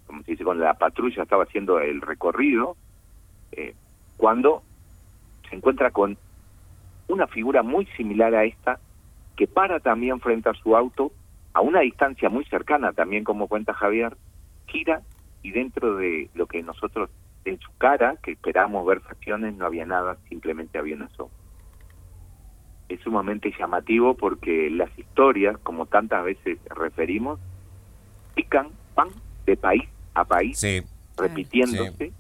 como 0.07 0.23
se 0.23 0.31
dice, 0.31 0.45
con 0.45 0.61
la 0.61 0.75
patrulla 0.75 1.25
estaba 1.25 1.43
haciendo 1.43 1.81
el 1.81 2.01
recorrido, 2.03 2.77
eh, 3.51 3.75
cuando 4.17 4.63
se 5.51 5.57
encuentra 5.57 5.91
con 5.91 6.17
una 7.09 7.27
figura 7.27 7.65
muy 7.65 7.87
similar 7.97 8.33
a 8.37 8.45
esta, 8.45 8.79
que 9.37 9.47
para 9.47 9.81
también 9.81 10.21
frente 10.21 10.49
a 10.49 10.55
su 10.55 10.77
auto, 10.77 11.13
a 11.53 11.61
una 11.61 11.81
distancia 11.81 12.29
muy 12.29 12.45
cercana 12.47 12.93
también, 12.93 13.25
como 13.25 13.49
cuenta 13.49 13.75
Javier, 13.75 14.17
gira 14.67 15.03
y 15.43 15.53
dentro 15.53 15.97
de 15.97 16.31
lo 16.35 16.47
que 16.47 16.63
nosotros, 16.63 17.11
en 17.45 17.59
su 17.61 17.71
cara, 17.79 18.17
que 18.23 18.33
esperábamos 18.33 18.87
ver 18.87 19.01
facciones, 19.01 19.55
no 19.55 19.67
había 19.67 19.87
nada, 19.87 20.17
simplemente 20.29 20.79
había 20.79 20.97
una 20.97 21.09
sombra. 21.11 21.37
Es 22.89 23.01
sumamente 23.01 23.53
llamativo 23.59 24.15
porque 24.15 24.71
las 24.71 24.97
historias, 24.99 25.59
como 25.59 25.87
tantas 25.87 26.25
veces 26.25 26.59
referimos, 26.75 27.41
pican, 28.35 28.69
van 28.95 29.09
de 29.47 29.57
país 29.57 29.85
a 30.15 30.25
país, 30.25 30.59
Sí, 30.59 30.83
repitiéndose 31.17 32.13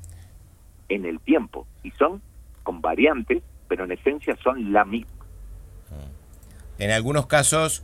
en 0.88 1.04
el 1.04 1.20
tiempo. 1.20 1.66
Y 1.82 1.90
son 1.92 2.20
con 2.62 2.80
variantes, 2.80 3.42
pero 3.68 3.84
en 3.84 3.92
esencia 3.92 4.36
son 4.42 4.72
la 4.72 4.84
misma. 4.84 5.13
En 6.78 6.90
algunos 6.90 7.26
casos 7.26 7.82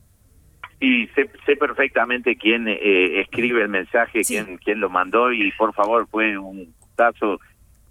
Y 0.79 1.07
sé, 1.07 1.29
sé 1.45 1.57
perfectamente 1.57 2.37
quién 2.37 2.69
eh, 2.69 3.19
escribe 3.19 3.61
el 3.61 3.67
mensaje, 3.69 4.23
Sí. 4.23 4.35
quién, 4.35 4.57
quién 4.63 4.79
lo 4.79 4.89
mandó 4.89 5.33
y 5.33 5.51
por 5.57 5.73
favor 5.73 6.07
fue 6.09 6.37
un 6.37 6.73
gustazo 6.79 7.41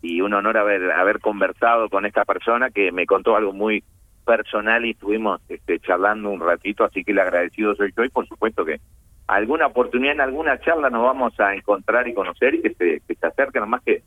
y 0.04 0.20
un 0.20 0.34
honor 0.34 0.58
haber, 0.58 0.92
haber 0.92 1.18
conversado 1.20 1.88
con 1.88 2.04
esta 2.04 2.25
persona 2.25 2.70
que 2.70 2.92
me 2.92 3.06
contó 3.06 3.37
algo 3.37 3.52
muy 3.52 3.82
personal 4.25 4.84
y 4.84 4.90
estuvimos 4.90 5.40
este, 5.49 5.80
charlando 5.80 6.30
un 6.30 6.40
ratito, 6.40 6.84
así 6.84 7.02
que 7.04 7.14
le 7.14 7.23
agradecido 7.23 7.75
soy 7.75 7.92
yo 7.96 8.04
y 8.04 8.11
por 8.11 8.26
supuesto 8.26 8.64
que 8.64 8.80
alguna 9.26 9.66
oportunidad 9.66 10.14
en 10.14 10.20
alguna 10.20 10.61
charla 10.61 10.90
nos 10.90 11.02
vamos 11.02 11.38
a 11.40 11.54
encontrar 11.54 12.06
y 12.06 12.14
conocer 12.14 12.54
y 12.54 12.62
que 12.62 12.75
se, 12.75 13.00
que 13.06 13.14
se 13.14 13.26
acerquen, 13.26 13.62
nomás 13.62 13.82
que 13.82 14.02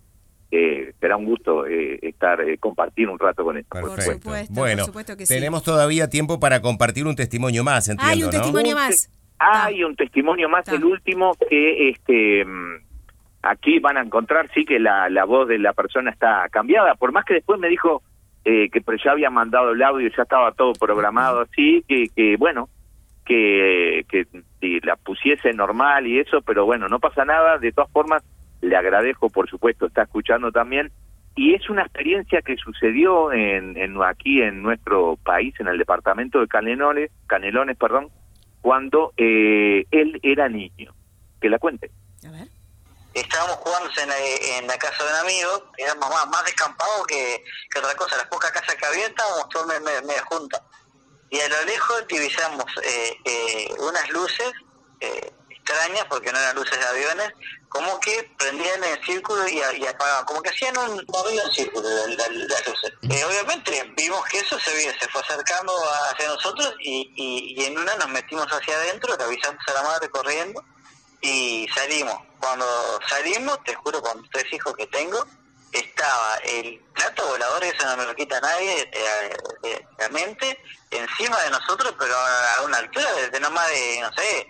eh, 0.51 0.94
será 1.00 1.18
un 1.18 1.25
gusto 1.25 1.66
eh, 1.66 2.00
estar 2.04 2.39
eh, 2.42 2.58
compartir 2.58 3.10
un 3.10 3.18
rato 3.18 3.44
con 3.44 3.58
esto. 3.58 3.70
por 3.80 3.96
Perfecto. 3.96 4.22
supuesto. 4.22 4.54
bueno, 4.54 4.77
por 4.77 4.86
supuesto 4.86 5.18
que 5.18 5.25
sí. 5.25 5.34
tenemos 5.34 5.63
todavía 5.63 6.10
tiempo 6.10 6.39
para 6.39 6.62
compartir 6.62 7.08
un 7.08 7.16
testimonio 7.16 7.63
más, 7.63 7.89
entiendo, 7.89 8.13
Hay 8.13 8.24
un 8.24 8.25
¿no? 8.25 8.32
testimonio 8.32 8.75
más. 8.75 9.12
Hay 9.39 9.84
un 9.84 9.96
testimonio 9.96 10.50
más, 10.50 10.62
Está. 10.62 10.75
el 10.75 10.84
último, 10.84 11.36
que 11.50 11.89
este 11.89 12.46
aquí 13.41 13.79
van 13.79 13.98
a 13.98 14.01
encontrar, 14.01 14.50
sí 14.53 14.65
que 14.65 14.79
la, 14.79 15.10
la 15.10 15.25
voz 15.25 15.48
de 15.48 15.60
la 15.60 15.74
persona 15.74 16.12
está 16.12 16.48
cambiada, 16.50 16.96
por 16.96 17.12
más 17.12 17.25
que 17.25 17.36
después 17.36 17.60
me 17.60 17.70
dijo 17.70 18.01
eh, 18.46 18.70
que 18.70 18.82
ya 19.03 19.12
había 19.12 19.29
mandado 19.29 19.72
el 19.72 19.84
audio, 19.84 20.10
ya 20.15 20.24
estaba 20.24 20.51
todo 20.51 20.74
programado 20.74 21.41
así, 21.41 21.84
que, 21.88 22.08
que 22.15 22.38
bueno, 22.38 22.70
que, 23.25 24.06
que 24.10 24.25
la 24.84 24.96
pusiese 24.96 25.53
normal 25.53 26.08
y 26.08 26.20
eso, 26.20 26.41
pero 26.41 26.65
bueno, 26.65 26.88
no 26.88 27.00
pasa 27.00 27.25
nada, 27.25 27.58
de 27.58 27.72
todas 27.72 27.91
formas, 27.91 28.24
le 28.62 28.75
agradezco, 28.75 29.29
por 29.29 29.50
supuesto, 29.50 29.86
está 29.86 30.03
escuchando 30.03 30.51
también, 30.51 30.91
y 31.36 31.53
es 31.53 31.70
una 31.70 31.84
experiencia 31.84 32.41
que 32.41 32.58
sucedió 32.58 33.32
en, 33.32 33.77
en 33.77 34.01
aquí 34.01 34.41
en 34.41 34.63
nuestro 34.63 35.17
país, 35.24 35.53
en 35.60 35.67
el 35.67 35.77
departamento 35.77 36.39
de 36.39 36.48
Canelones, 36.48 37.12
Canelones, 37.27 37.77
perdón, 37.77 38.08
cuando 38.62 39.13
eh, 39.17 39.86
él 39.91 40.20
era 40.24 40.50
niño. 40.50 40.94
Que 41.39 41.50
la 41.50 41.60
cuente. 41.60 41.91
A 42.27 42.32
ver. 42.32 42.48
Estábamos 43.22 43.58
jugando 43.58 43.90
en 43.98 44.10
la, 44.10 44.18
en 44.20 44.68
la 44.68 44.78
casa 44.78 45.04
de 45.04 45.10
un 45.12 45.16
amigo, 45.18 45.72
éramos 45.78 46.10
más, 46.10 46.28
más 46.28 46.46
descampados 46.46 47.08
que, 47.08 47.44
que 47.72 47.80
otra 47.80 47.96
cosa, 47.96 48.18
las 48.18 48.28
pocas 48.28 48.52
casas 48.52 48.76
que 48.76 48.86
había 48.86 49.08
estábamos 49.08 49.50
todos 49.50 49.68
medio, 49.68 49.82
medio- 49.82 50.02
medio 50.04 50.24
juntas. 50.26 50.62
Y 51.30 51.40
a 51.42 51.50
lo 51.50 51.62
lejos 51.66 52.06
divisamos 52.08 52.66
eh, 52.84 53.18
eh, 53.26 53.74
unas 53.80 54.10
luces 54.12 54.52
eh, 55.02 55.32
extrañas, 55.50 56.06
porque 56.10 56.32
no 56.32 56.40
eran 56.40 56.56
luces 56.56 56.80
de 56.80 56.86
aviones, 56.86 57.32
como 57.68 58.00
que 58.00 58.32
prendían 58.38 58.82
en 58.86 59.04
círculo 59.04 59.46
y, 59.50 59.62
apagaban, 59.86 60.24
como 60.24 60.42
que 60.42 60.50
hacían 60.50 60.78
un 60.78 61.04
movido 61.10 61.44
en 61.46 61.52
círculo 61.52 61.90
la- 61.90 62.08
la- 62.08 62.30
las 62.30 62.68
luces. 62.68 62.94
Eh, 63.10 63.26
obviamente 63.26 63.94
vimos 63.98 64.24
que 64.28 64.40
eso 64.40 64.58
se, 64.60 64.72
se 64.98 65.08
fue 65.10 65.22
acercando 65.22 65.74
hacia 66.14 66.28
nosotros 66.30 66.74
y, 66.80 67.12
y, 67.18 67.62
y 67.62 67.66
en 67.66 67.78
una 67.78 67.96
nos 67.98 68.08
metimos 68.10 68.48
hacia 68.48 68.76
adentro, 68.78 69.16
le 69.18 69.24
avisamos 69.26 69.62
a 69.68 69.74
la 69.74 69.82
madre 69.84 70.10
corriendo 70.10 70.64
y 71.20 71.68
salimos. 71.76 72.18
Cuando 72.48 73.00
salimos, 73.10 73.62
te 73.66 73.75
juro, 73.75 74.01
con 74.01 74.25
tres 74.30 74.46
hijos 74.54 74.74
que 74.77 74.88
tengo, 74.88 75.22
estaba 75.74 76.38
el 76.46 76.80
plato 76.94 77.27
volador, 77.27 77.62
eso 77.66 77.86
no 77.86 77.98
me 77.98 78.06
lo 78.06 78.16
quita 78.16 78.39
nadie 78.39 78.86
de- 78.86 79.70
de 79.70 79.86
la 79.98 80.10
encima 80.92 81.42
de 81.42 81.50
nosotros, 81.50 81.94
pero 82.00 82.16
a 82.16 82.62
una 82.63 82.77
altura 82.77 83.12
de, 83.12 83.39
no 83.42 83.51
más 83.51 83.68
de, 83.68 84.00
no 84.00 84.13
sé, 84.13 84.48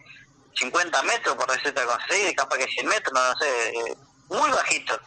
50 0.59 1.01
metros, 1.03 1.35
por 1.35 1.51
decirte 1.51 1.81
algo 1.81 1.93
así, 1.93 2.35
capaz 2.35 2.57
que 2.59 2.67
100 2.67 2.85
metros, 2.85 3.13
no, 3.13 3.35
sé, 3.39 3.69
eh, 3.69 3.95
muy 4.29 4.51
bajito, 4.51 4.99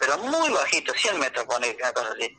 pero 0.00 0.18
muy 0.18 0.50
bajito, 0.50 0.92
100 0.94 1.20
metros, 1.20 1.46
poner 1.46 1.76
una 1.76 1.92
cosa 1.92 2.10
así. 2.10 2.36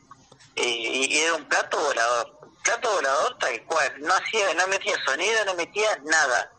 Y, 0.56 1.16
y 1.16 1.18
era 1.20 1.36
un 1.36 1.46
plato 1.48 1.80
volador, 1.80 2.40
plato 2.62 2.92
volador 2.92 3.38
tal 3.40 3.64
cual, 3.64 3.94
no 4.02 4.14
hacía, 4.16 4.54
no 4.56 4.68
metía 4.68 4.98
sonido, 5.06 5.46
no 5.46 5.54
metía 5.56 5.98
nada 6.04 6.52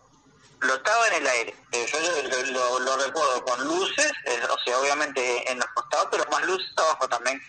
flotaba 0.61 1.09
en 1.09 1.15
el 1.15 1.27
aire. 1.27 1.55
Eh, 1.73 1.87
yo 1.91 2.53
lo, 2.53 2.79
lo- 2.81 2.97
recuerdo 2.97 3.45
con 3.45 3.65
luces, 3.65 4.13
eh, 4.27 4.41
o 4.49 4.59
sea, 4.65 4.79
obviamente 4.79 5.51
en 5.51 5.59
los 5.59 5.67
costados, 5.75 6.09
pero 6.11 6.25
más 6.31 6.45
luces 6.45 6.71
abajo 6.77 7.09
también. 7.09 7.41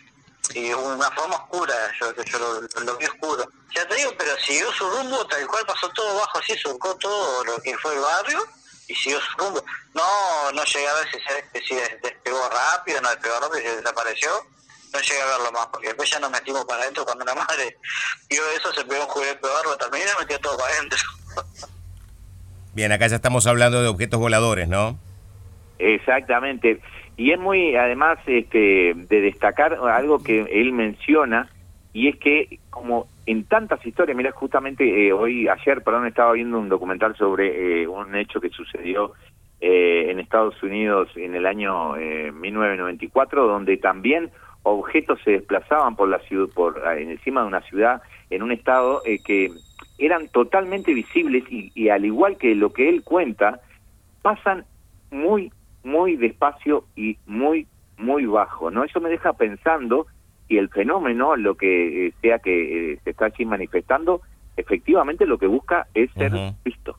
Y 0.53 0.71
una 0.73 1.09
forma 1.11 1.35
oscura, 1.37 1.73
yo, 1.99 2.13
yo 2.23 2.39
lo, 2.39 2.61
lo 2.61 2.97
vi 2.97 3.05
oscuro. 3.05 3.47
Ya 3.73 3.87
te 3.87 3.95
digo, 3.95 4.13
pero 4.17 4.37
siguió 4.37 4.71
su 4.73 4.87
rumbo, 4.89 5.25
tal 5.27 5.45
cual 5.47 5.65
pasó 5.65 5.89
todo 5.89 6.15
bajo 6.19 6.37
así, 6.39 6.55
surcó 6.57 6.95
todo 6.97 7.43
lo 7.45 7.59
que 7.61 7.77
fue 7.79 7.93
el 7.95 7.99
barrio 8.01 8.45
y 8.87 8.95
siguió 8.95 9.19
su 9.21 9.37
rumbo. 9.37 9.63
No, 9.93 10.51
no 10.51 10.63
llegué 10.63 10.87
a 10.87 10.93
ver 10.93 11.07
si, 11.11 11.19
se, 11.67 11.99
despegó 12.03 12.47
rápido, 12.49 13.01
no 13.01 13.09
despegó 13.09 13.39
rápido, 13.39 13.59
si 13.71 13.75
desapareció. 13.77 14.45
No 14.93 14.99
llegué 15.01 15.21
a 15.21 15.25
verlo 15.25 15.51
más, 15.51 15.67
porque 15.67 15.87
después 15.87 16.09
ya 16.09 16.19
nos 16.19 16.29
metimos 16.31 16.63
para 16.65 16.83
adentro 16.83 17.03
cuando 17.05 17.25
la 17.25 17.35
madre 17.35 17.77
vio 18.29 18.47
eso, 18.51 18.71
se 18.73 18.85
pegó 18.85 19.03
un 19.03 19.09
juguete 19.09 19.45
de 19.45 19.53
barro 19.53 19.75
también 19.77 20.07
y 20.07 20.11
nos 20.11 20.19
metió 20.19 20.39
todo 20.39 20.57
para 20.57 20.73
adentro. 20.73 20.99
Bien, 22.75 22.91
acá 22.91 23.07
ya 23.07 23.15
estamos 23.15 23.47
hablando 23.47 23.81
de 23.81 23.87
objetos 23.87 24.19
voladores, 24.19 24.67
¿no? 24.67 24.99
Exactamente. 25.79 26.81
Y 27.17 27.31
es 27.31 27.39
muy, 27.39 27.75
además, 27.77 28.19
este, 28.27 28.93
de 28.93 29.21
destacar 29.21 29.73
algo 29.75 30.21
que 30.21 30.41
él 30.51 30.73
menciona, 30.73 31.49
y 31.93 32.09
es 32.09 32.17
que 32.17 32.59
como 32.69 33.07
en 33.25 33.45
tantas 33.45 33.83
historias, 33.85 34.17
mira, 34.17 34.31
justamente 34.33 35.07
eh, 35.07 35.13
hoy, 35.13 35.47
ayer, 35.47 35.81
perdón, 35.81 36.05
estaba 36.05 36.33
viendo 36.33 36.59
un 36.59 36.67
documental 36.67 37.15
sobre 37.15 37.83
eh, 37.83 37.87
un 37.87 38.13
hecho 38.15 38.41
que 38.41 38.49
sucedió 38.49 39.13
eh, 39.61 40.11
en 40.11 40.19
Estados 40.19 40.61
Unidos 40.61 41.09
en 41.15 41.33
el 41.33 41.45
año 41.45 41.95
eh, 41.95 42.33
1994, 42.33 43.47
donde 43.47 43.77
también 43.77 44.31
objetos 44.63 45.19
se 45.23 45.31
desplazaban 45.31 45.95
por 45.95 46.09
la 46.09 46.19
ciudad, 46.19 46.53
por 46.53 46.77
eh, 46.77 47.03
encima 47.03 47.41
de 47.41 47.47
una 47.47 47.61
ciudad, 47.61 48.01
en 48.29 48.43
un 48.43 48.51
estado 48.51 49.01
eh, 49.05 49.19
que 49.23 49.51
eran 49.97 50.27
totalmente 50.29 50.93
visibles 50.93 51.43
y, 51.49 51.71
y 51.75 51.89
al 51.89 52.05
igual 52.05 52.37
que 52.37 52.53
lo 52.55 52.71
que 52.73 52.89
él 52.89 53.03
cuenta, 53.03 53.61
pasan 54.21 54.65
muy, 55.11 55.51
muy 55.83 56.15
despacio 56.17 56.85
y 56.95 57.17
muy, 57.25 57.67
muy 57.97 58.25
bajo, 58.25 58.71
¿no? 58.71 58.83
Eso 58.83 58.99
me 58.99 59.09
deja 59.09 59.33
pensando 59.33 60.07
y 60.47 60.57
el 60.57 60.69
fenómeno, 60.69 61.35
lo 61.35 61.55
que 61.55 62.07
eh, 62.07 62.13
sea 62.21 62.39
que 62.39 62.93
eh, 62.93 62.99
se 63.03 63.11
está 63.11 63.25
allí 63.25 63.45
manifestando, 63.45 64.21
efectivamente 64.57 65.25
lo 65.25 65.37
que 65.37 65.47
busca 65.47 65.87
es 65.93 66.11
ser 66.13 66.31
visto, 66.63 66.97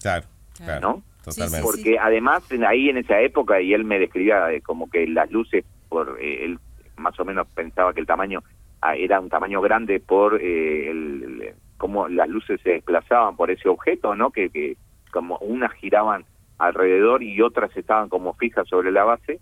Claro, 0.00 0.26
claro. 0.56 0.80
¿no? 0.80 1.02
Totalmente. 1.24 1.62
Porque 1.62 1.98
además 1.98 2.50
en- 2.52 2.64
ahí 2.64 2.90
en 2.90 2.98
esa 2.98 3.20
época, 3.20 3.60
y 3.60 3.72
él 3.72 3.84
me 3.84 3.98
describía 3.98 4.52
eh, 4.52 4.60
como 4.60 4.90
que 4.90 5.06
las 5.06 5.30
luces, 5.30 5.64
por 5.88 6.18
eh, 6.20 6.44
él 6.44 6.58
más 6.96 7.18
o 7.18 7.24
menos 7.24 7.46
pensaba 7.54 7.92
que 7.94 8.00
el 8.00 8.06
tamaño 8.06 8.42
ah, 8.82 8.94
era 8.94 9.18
un 9.20 9.28
tamaño 9.30 9.60
grande 9.62 9.98
por 10.00 10.40
eh, 10.40 10.90
el, 10.90 11.22
el- 11.40 11.54
cómo 11.84 12.08
las 12.08 12.30
luces 12.30 12.58
se 12.62 12.70
desplazaban 12.70 13.36
por 13.36 13.50
ese 13.50 13.68
objeto, 13.68 14.14
¿no? 14.14 14.30
Que, 14.30 14.74
como 15.12 15.36
unas 15.40 15.70
giraban 15.74 16.24
alrededor 16.56 17.22
y 17.22 17.42
otras 17.42 17.76
estaban 17.76 18.08
como 18.08 18.32
fijas 18.32 18.66
sobre 18.66 18.90
la 18.90 19.04
base. 19.04 19.38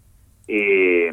Eh, 0.49 1.13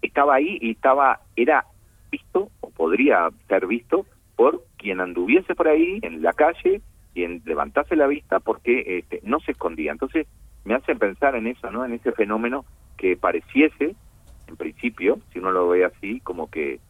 estaba 0.00 0.36
ahí 0.36 0.56
y 0.62 0.70
estaba 0.70 1.20
era 1.36 1.66
visto 2.10 2.48
o 2.62 2.70
podría 2.70 3.28
ser 3.46 3.66
visto 3.66 4.06
por 4.36 4.64
quien 4.78 5.02
anduviese 5.02 5.54
por 5.54 5.68
ahí 5.68 5.98
en 6.00 6.22
la 6.22 6.32
calle, 6.32 6.80
quien 7.12 7.42
levantase 7.44 7.94
la 7.94 8.06
vista 8.06 8.40
porque 8.40 9.00
este, 9.00 9.20
no 9.22 9.38
se 9.40 9.52
escondía. 9.52 9.92
Entonces 9.92 10.26
me 10.64 10.72
hace 10.72 10.96
pensar 10.96 11.34
en 11.36 11.46
eso, 11.46 11.70
¿no? 11.70 11.84
En 11.84 11.92
ese 11.92 12.12
fenómeno 12.12 12.64
que 12.96 13.18
pareciese, 13.18 13.94
en 14.46 14.56
principio, 14.56 15.18
si 15.30 15.40
uno 15.40 15.52
lo 15.52 15.68
ve 15.68 15.84
así, 15.84 16.20
como 16.20 16.50
que 16.50 16.80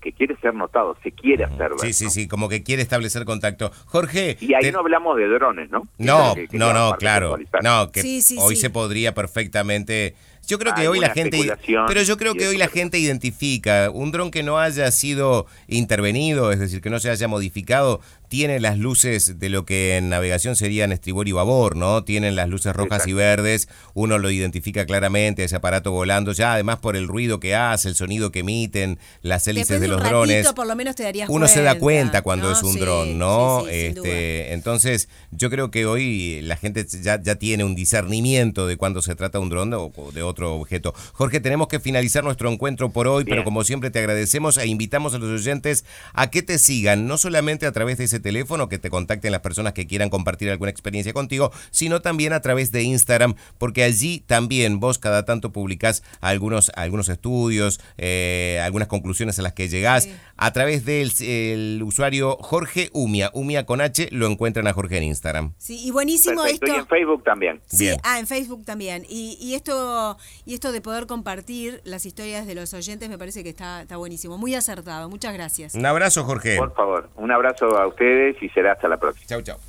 que 0.00 0.12
quiere 0.12 0.36
ser 0.40 0.54
notado, 0.54 0.96
se 1.02 1.12
quiere 1.12 1.44
hacer 1.44 1.70
ver. 1.70 1.80
Sí, 1.80 1.92
sí, 1.92 2.04
¿no? 2.04 2.10
sí, 2.10 2.28
como 2.28 2.48
que 2.48 2.62
quiere 2.62 2.82
establecer 2.82 3.24
contacto. 3.24 3.70
Jorge. 3.86 4.36
Y 4.40 4.54
ahí 4.54 4.62
te- 4.62 4.72
no 4.72 4.80
hablamos 4.80 5.16
de 5.16 5.26
drones, 5.28 5.70
¿no? 5.70 5.88
No, 5.98 6.34
Que- 6.34 6.48
que 6.48 6.58
no, 6.58 6.72
no, 6.72 6.96
claro. 6.98 7.36
No, 7.62 7.90
que 7.90 8.02
Sí, 8.02 8.22
sí, 8.22 8.36
hoy 8.40 8.54
sí. 8.56 8.62
se 8.62 8.70
podría 8.70 9.14
perfectamente. 9.14 10.14
Yo 10.48 10.60
creo 10.60 10.74
que 10.74 10.86
hoy 10.86 11.00
la 11.00 11.10
gente. 11.10 11.40
Pero 11.88 12.02
yo 12.02 12.16
creo 12.16 12.34
que 12.34 12.46
hoy 12.46 12.56
la 12.56 12.68
gente 12.68 12.98
identifica 12.98 13.90
un 13.92 14.12
dron 14.12 14.30
que 14.30 14.44
no 14.44 14.58
haya 14.60 14.90
sido 14.92 15.46
intervenido, 15.66 16.52
es 16.52 16.60
decir, 16.60 16.80
que 16.80 16.88
no 16.90 16.98
se 17.00 17.10
haya 17.10 17.26
modificado, 17.28 18.00
tiene 18.28 18.60
las 18.60 18.78
luces 18.78 19.38
de 19.38 19.48
lo 19.48 19.64
que 19.64 19.96
en 19.96 20.08
navegación 20.08 20.56
serían 20.56 20.92
estribor 20.92 21.28
y 21.28 21.32
babor, 21.32 21.76
¿no? 21.76 22.04
Tienen 22.04 22.36
las 22.36 22.48
luces 22.48 22.74
rojas 22.74 23.06
y 23.06 23.12
verdes, 23.12 23.68
uno 23.94 24.18
lo 24.18 24.30
identifica 24.30 24.86
claramente, 24.86 25.44
ese 25.44 25.56
aparato 25.56 25.90
volando, 25.92 26.32
ya 26.32 26.54
además 26.54 26.78
por 26.78 26.96
el 26.96 27.08
ruido 27.08 27.40
que 27.40 27.54
hace, 27.54 27.88
el 27.88 27.94
sonido 27.94 28.32
que 28.32 28.40
emiten, 28.40 28.98
las 29.22 29.46
hélices 29.48 29.68
Después 29.68 29.80
de 29.80 29.86
un 29.86 29.92
los 29.92 30.00
ratito, 30.02 30.16
drones. 30.18 30.52
por 30.52 30.66
lo 30.66 30.76
menos 30.76 30.96
te 30.96 31.02
darías 31.04 31.28
Uno 31.28 31.48
se 31.48 31.62
da 31.62 31.78
cuenta 31.78 32.22
cuando 32.22 32.48
¿no? 32.48 32.52
es 32.52 32.62
un 32.62 32.72
Sí, 32.74 32.78
dron, 32.80 33.18
¿no? 33.18 33.62
sí, 33.64 33.70
sí, 33.72 33.80
sin 33.86 33.94
duda. 33.94 34.08
este, 34.08 34.52
entonces, 34.52 35.08
yo 35.30 35.50
creo 35.50 35.70
que 35.70 35.86
hoy 35.86 36.40
la 36.42 36.56
gente 36.56 36.86
ya, 37.02 37.20
ya 37.22 37.36
tiene 37.36 37.64
un 37.64 37.74
discernimiento 37.74 38.66
de 38.66 38.76
cuando 38.76 39.02
se 39.02 39.14
trata 39.14 39.38
de 39.38 39.42
un 39.44 39.50
dron 39.50 39.72
o 39.74 39.90
de 40.12 40.22
otro 40.22 40.54
objeto. 40.54 40.94
Jorge, 41.12 41.40
tenemos 41.40 41.68
que 41.68 41.80
finalizar 41.80 42.22
nuestro 42.24 42.50
encuentro 42.50 42.90
por 42.90 43.08
hoy, 43.08 43.24
pero 43.24 43.44
como 43.44 43.64
siempre 43.64 43.90
te 43.90 43.98
agradecemos 43.98 44.56
e 44.58 44.66
invitamos 44.66 45.14
a 45.14 45.18
los 45.18 45.40
oyentes 45.40 45.84
a 46.12 46.30
que 46.30 46.42
te 46.42 46.58
sigan, 46.58 47.06
no 47.06 47.18
solamente 47.18 47.66
a 47.66 47.72
través 47.72 47.98
de 47.98 48.04
ese 48.04 48.15
teléfono, 48.20 48.68
que 48.68 48.78
te 48.78 48.90
contacten 48.90 49.32
las 49.32 49.40
personas 49.40 49.72
que 49.72 49.86
quieran 49.86 50.10
compartir 50.10 50.50
alguna 50.50 50.70
experiencia 50.70 51.12
contigo, 51.12 51.50
sino 51.70 52.00
también 52.00 52.32
a 52.32 52.40
través 52.40 52.72
de 52.72 52.82
Instagram, 52.82 53.34
porque 53.58 53.82
allí 53.84 54.20
también 54.26 54.80
vos 54.80 54.98
cada 54.98 55.24
tanto 55.24 55.52
publicás 55.52 56.02
algunos, 56.20 56.70
algunos 56.74 57.08
estudios, 57.08 57.80
eh, 57.98 58.60
algunas 58.62 58.88
conclusiones 58.88 59.38
a 59.38 59.42
las 59.42 59.52
que 59.52 59.68
llegás. 59.68 60.04
Sí. 60.04 60.14
A 60.36 60.52
través 60.52 60.84
del 60.84 61.10
el 61.20 61.82
usuario 61.82 62.36
Jorge 62.40 62.90
Umia, 62.92 63.30
Umia 63.32 63.64
con 63.66 63.80
H, 63.80 64.08
lo 64.12 64.26
encuentran 64.26 64.66
a 64.66 64.72
Jorge 64.72 64.98
en 64.98 65.04
Instagram. 65.04 65.52
Sí, 65.56 65.86
y 65.86 65.90
buenísimo 65.90 66.42
Perfecto, 66.42 66.66
y 66.66 66.70
esto. 66.70 66.80
en 66.80 66.86
Facebook 66.86 67.24
también. 67.24 67.60
Sí, 67.66 67.84
Bien. 67.84 67.96
ah, 68.02 68.18
en 68.18 68.26
Facebook 68.26 68.64
también. 68.64 69.04
Y, 69.08 69.38
y 69.40 69.54
esto 69.54 70.16
y 70.44 70.54
esto 70.54 70.72
de 70.72 70.80
poder 70.80 71.06
compartir 71.06 71.80
las 71.84 72.06
historias 72.06 72.46
de 72.46 72.54
los 72.54 72.74
oyentes 72.74 73.08
me 73.08 73.18
parece 73.18 73.42
que 73.42 73.50
está, 73.50 73.82
está 73.82 73.96
buenísimo. 73.96 74.36
Muy 74.38 74.54
acertado. 74.54 75.08
Muchas 75.08 75.32
gracias. 75.34 75.74
Un 75.74 75.86
abrazo, 75.86 76.24
Jorge. 76.24 76.56
Por 76.56 76.74
favor, 76.74 77.08
un 77.16 77.30
abrazo 77.30 77.66
a 77.78 77.86
ustedes 78.06 78.42
y 78.42 78.48
será 78.50 78.72
hasta 78.72 78.88
la 78.88 78.96
próxima. 78.96 79.26
Chau, 79.26 79.42
chau. 79.42 79.58